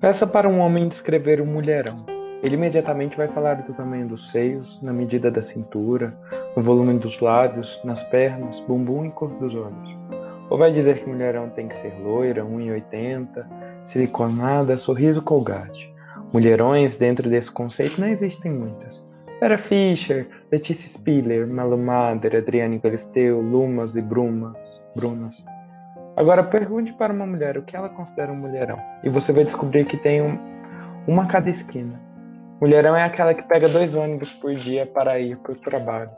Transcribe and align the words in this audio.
Peça 0.00 0.26
para 0.26 0.48
um 0.48 0.60
homem 0.60 0.88
descrever 0.88 1.42
um 1.42 1.46
mulherão. 1.46 2.06
Ele 2.42 2.54
imediatamente 2.54 3.18
vai 3.18 3.28
falar 3.28 3.56
do 3.56 3.74
tamanho 3.74 4.08
dos 4.08 4.30
seios, 4.30 4.80
na 4.80 4.94
medida 4.94 5.30
da 5.30 5.42
cintura, 5.42 6.18
no 6.56 6.62
volume 6.62 6.98
dos 6.98 7.20
lábios, 7.20 7.78
nas 7.84 8.02
pernas, 8.04 8.58
bumbum 8.60 9.04
e 9.04 9.10
cor 9.10 9.28
dos 9.34 9.54
olhos. 9.54 9.98
Ou 10.48 10.56
vai 10.56 10.72
dizer 10.72 11.00
que 11.00 11.08
mulherão 11.08 11.50
tem 11.50 11.68
que 11.68 11.76
ser 11.76 11.92
loira, 12.02 12.42
1,80, 12.42 13.46
siliconada, 13.84 14.78
sorriso 14.78 15.20
colgate. 15.20 15.94
Mulherões, 16.32 16.96
dentro 16.96 17.28
desse 17.28 17.50
conceito, 17.50 18.00
não 18.00 18.08
existem 18.08 18.50
muitas. 18.50 19.04
Vera 19.38 19.58
Fischer, 19.58 20.26
Letícia 20.50 20.88
Spiller, 20.88 21.46
Malu 21.46 21.76
Mader, 21.76 22.36
Adriane 22.36 22.78
Galisteu, 22.78 23.42
Lumas 23.42 23.94
e 23.94 24.00
Brumas, 24.00 24.56
Brunas. 24.96 25.44
Agora 26.20 26.44
pergunte 26.44 26.92
para 26.92 27.14
uma 27.14 27.24
mulher 27.24 27.56
o 27.56 27.62
que 27.62 27.74
ela 27.74 27.88
considera 27.88 28.30
um 28.30 28.36
mulherão. 28.36 28.76
E 29.02 29.08
você 29.08 29.32
vai 29.32 29.42
descobrir 29.42 29.86
que 29.86 29.96
tem 29.96 30.20
um, 30.20 30.38
uma 31.08 31.22
a 31.22 31.26
cada 31.26 31.48
esquina. 31.48 31.98
Mulherão 32.60 32.94
é 32.94 33.02
aquela 33.02 33.32
que 33.32 33.42
pega 33.44 33.66
dois 33.70 33.94
ônibus 33.94 34.30
por 34.34 34.54
dia 34.54 34.84
para 34.84 35.18
ir 35.18 35.38
para 35.38 35.52
o 35.52 35.56
trabalho. 35.56 36.10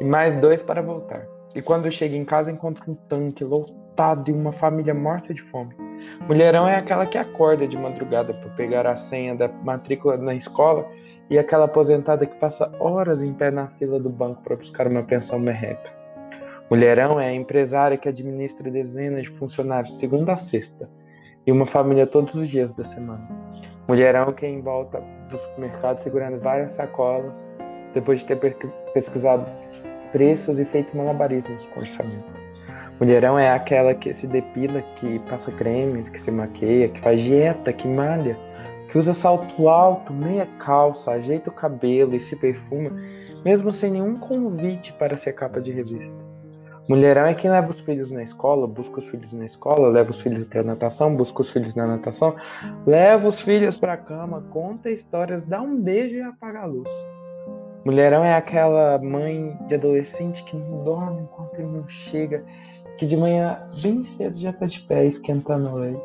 E 0.00 0.04
mais 0.04 0.32
dois 0.36 0.62
para 0.62 0.80
voltar. 0.80 1.26
E 1.56 1.60
quando 1.60 1.90
chega 1.90 2.14
em 2.14 2.24
casa 2.24 2.52
encontra 2.52 2.88
um 2.88 2.94
tanque 2.94 3.42
lotado 3.42 4.30
e 4.30 4.32
uma 4.32 4.52
família 4.52 4.94
morta 4.94 5.34
de 5.34 5.42
fome. 5.42 5.74
Mulherão 6.28 6.68
é 6.68 6.76
aquela 6.76 7.04
que 7.04 7.18
acorda 7.18 7.66
de 7.66 7.76
madrugada 7.76 8.32
para 8.32 8.50
pegar 8.50 8.86
a 8.86 8.94
senha 8.94 9.34
da 9.34 9.48
matrícula 9.48 10.16
na 10.16 10.36
escola 10.36 10.88
e 11.28 11.36
aquela 11.36 11.64
aposentada 11.64 12.26
que 12.26 12.36
passa 12.36 12.70
horas 12.78 13.20
em 13.20 13.34
pé 13.34 13.50
na 13.50 13.66
fila 13.66 13.98
do 13.98 14.08
banco 14.08 14.40
para 14.44 14.54
buscar 14.54 14.86
uma 14.86 15.02
pensão 15.02 15.40
merreca. 15.40 16.01
Mulherão 16.72 17.20
é 17.20 17.28
a 17.28 17.34
empresária 17.34 17.98
que 17.98 18.08
administra 18.08 18.70
dezenas 18.70 19.24
de 19.24 19.28
funcionários 19.28 19.94
segunda 19.98 20.32
a 20.32 20.38
sexta 20.38 20.88
e 21.46 21.52
uma 21.52 21.66
família 21.66 22.06
todos 22.06 22.32
os 22.32 22.48
dias 22.48 22.72
da 22.72 22.82
semana. 22.82 23.28
Mulherão 23.86 24.32
que 24.32 24.46
é 24.46 24.48
em 24.48 24.62
volta 24.62 25.04
do 25.28 25.36
supermercado 25.36 26.00
segurando 26.00 26.40
várias 26.40 26.72
sacolas 26.72 27.46
depois 27.92 28.20
de 28.20 28.24
ter 28.24 28.56
pesquisado 28.94 29.44
preços 30.12 30.58
e 30.58 30.64
feito 30.64 30.96
malabarismos 30.96 31.66
com 31.66 31.80
orçamento. 31.80 32.40
Mulherão 32.98 33.38
é 33.38 33.50
aquela 33.50 33.94
que 33.94 34.10
se 34.14 34.26
depila, 34.26 34.80
que 34.96 35.18
passa 35.28 35.52
cremes, 35.52 36.08
que 36.08 36.18
se 36.18 36.30
maqueia, 36.30 36.88
que 36.88 37.02
faz 37.02 37.20
dieta, 37.20 37.70
que 37.70 37.86
malha, 37.86 38.34
que 38.88 38.96
usa 38.96 39.12
salto 39.12 39.68
alto, 39.68 40.10
meia 40.10 40.48
calça, 40.58 41.10
ajeita 41.10 41.50
o 41.50 41.52
cabelo 41.52 42.14
e 42.14 42.20
se 42.20 42.34
perfuma, 42.34 42.90
mesmo 43.44 43.70
sem 43.70 43.90
nenhum 43.90 44.16
convite 44.16 44.90
para 44.94 45.18
ser 45.18 45.34
capa 45.34 45.60
de 45.60 45.70
revista. 45.70 46.21
Mulherão 46.92 47.24
é 47.24 47.32
quem 47.32 47.50
leva 47.50 47.70
os 47.70 47.80
filhos 47.80 48.10
na 48.10 48.22
escola, 48.22 48.66
busca 48.66 48.98
os 48.98 49.08
filhos 49.08 49.32
na 49.32 49.46
escola, 49.46 49.88
leva 49.88 50.10
os 50.10 50.20
filhos 50.20 50.44
para 50.44 50.62
natação, 50.62 51.16
busca 51.16 51.40
os 51.40 51.48
filhos 51.48 51.74
na 51.74 51.86
natação, 51.86 52.36
leva 52.86 53.28
os 53.28 53.40
filhos 53.40 53.78
para 53.78 53.96
cama, 53.96 54.44
conta 54.50 54.90
histórias, 54.90 55.42
dá 55.46 55.62
um 55.62 55.80
beijo 55.80 56.16
e 56.16 56.20
apaga 56.20 56.60
a 56.60 56.66
luz. 56.66 56.90
Mulherão 57.82 58.22
é 58.22 58.34
aquela 58.34 58.98
mãe 58.98 59.56
de 59.68 59.74
adolescente 59.74 60.44
que 60.44 60.54
não 60.54 60.84
dorme 60.84 61.22
enquanto 61.22 61.60
ele 61.60 61.68
não 61.68 61.88
chega, 61.88 62.44
que 62.98 63.06
de 63.06 63.16
manhã 63.16 63.66
bem 63.82 64.04
cedo 64.04 64.38
já 64.38 64.50
está 64.50 64.66
de 64.66 64.80
pé 64.80 65.06
esquentando 65.06 65.70
o 65.70 65.76
leite. 65.76 66.02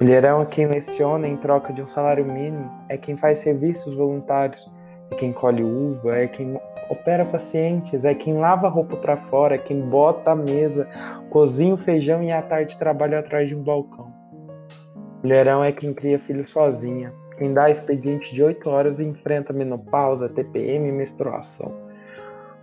Mulherão 0.00 0.40
é 0.40 0.46
quem 0.46 0.66
leciona 0.66 1.26
em 1.26 1.36
troca 1.36 1.72
de 1.72 1.82
um 1.82 1.86
salário 1.88 2.24
mínimo, 2.24 2.70
é 2.88 2.96
quem 2.96 3.16
faz 3.16 3.40
serviços 3.40 3.96
voluntários, 3.96 4.70
é 5.10 5.16
quem 5.16 5.32
colhe 5.32 5.64
uva, 5.64 6.16
é 6.16 6.28
quem 6.28 6.60
opera 6.88 7.24
pacientes, 7.24 8.04
é 8.04 8.14
quem 8.14 8.38
lava 8.38 8.66
a 8.66 8.70
roupa 8.70 8.96
para 8.96 9.16
fora, 9.16 9.54
é 9.54 9.58
quem 9.58 9.80
bota 9.80 10.32
a 10.32 10.36
mesa, 10.36 10.88
cozinha 11.30 11.74
o 11.74 11.76
feijão 11.76 12.22
e 12.22 12.30
à 12.30 12.42
tarde 12.42 12.78
trabalha 12.78 13.18
atrás 13.18 13.48
de 13.48 13.56
um 13.56 13.62
balcão. 13.62 14.12
Mulherão 15.22 15.64
é 15.64 15.72
quem 15.72 15.92
cria 15.92 16.18
filho 16.18 16.46
sozinha, 16.46 17.12
quem 17.36 17.52
dá 17.52 17.68
expediente 17.70 18.34
de 18.34 18.42
8 18.42 18.68
horas 18.68 18.98
e 19.00 19.04
enfrenta 19.04 19.52
menopausa, 19.52 20.28
TPM 20.28 20.88
e 20.88 20.92
menstruação. 20.92 21.72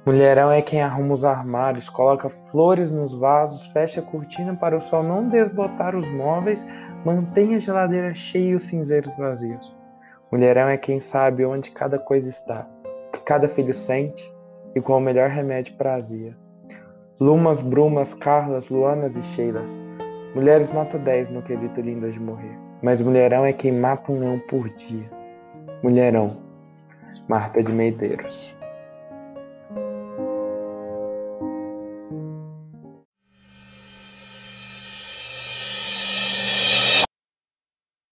Mulherão 0.05 0.51
é 0.51 0.61
quem 0.61 0.81
arruma 0.81 1.13
os 1.13 1.23
armários, 1.23 1.87
coloca 1.87 2.29
flores 2.29 2.91
nos 2.91 3.13
vasos, 3.13 3.65
fecha 3.67 4.01
a 4.01 4.03
cortina 4.03 4.53
para 4.53 4.75
o 4.75 4.81
sol 4.81 5.01
não 5.01 5.29
desbotar 5.29 5.95
os 5.95 6.05
móveis, 6.07 6.65
Mantenha 7.05 7.57
a 7.57 7.59
geladeira 7.59 8.13
cheia 8.13 8.51
e 8.51 8.55
os 8.55 8.63
cinzeiros 8.63 9.17
vazios. 9.17 9.75
Mulherão 10.31 10.69
é 10.69 10.77
quem 10.77 11.01
sabe 11.01 11.45
onde 11.45 11.69
cada 11.69 11.99
coisa 11.99 12.29
está, 12.29 12.65
cada 13.25 13.47
filho 13.47 13.73
sente 13.73 14.33
e 14.75 14.81
qual 14.81 14.99
o 14.99 15.01
melhor 15.01 15.29
remédio 15.29 15.75
para 15.75 15.93
a 15.93 15.95
azia. 15.95 16.35
Lumas, 17.19 17.61
Brumas, 17.61 18.13
Carlas, 18.13 18.69
Luanas 18.69 19.15
e 19.15 19.23
Sheilas. 19.23 19.83
Mulheres 20.35 20.73
nota 20.73 20.97
10 20.97 21.29
no 21.29 21.41
quesito 21.41 21.79
lindas 21.79 22.13
de 22.13 22.19
morrer. 22.19 22.57
Mas 22.81 23.01
mulherão 23.01 23.45
é 23.45 23.53
quem 23.53 23.71
mata 23.71 24.11
um 24.11 24.19
leão 24.19 24.39
por 24.49 24.67
dia. 24.69 25.09
Mulherão. 25.83 26.37
Marta 27.29 27.61
de 27.61 27.71
Medeiros. 27.71 28.55